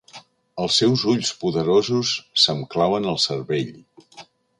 [0.61, 2.13] Els seus ulls poderosos
[2.45, 3.71] se'm claven al cervell.